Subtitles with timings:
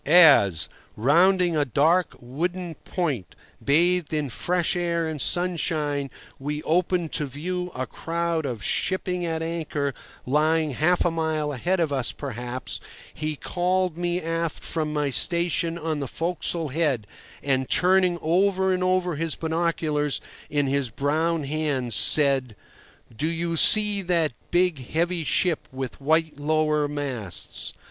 [0.03, 7.27] As, rounding a dark, wooded point, bathed in fresh air and sunshine, we opened to
[7.27, 9.93] view a crowd of shipping at anchor
[10.25, 12.79] lying half a mile ahead of us perhaps,
[13.13, 17.05] he called me aft from my station on the forecastle head,
[17.43, 22.55] and, turning over and over his binoculars in his brown hands, said:
[23.15, 27.73] "Do you see that big, heavy ship with white lower masts?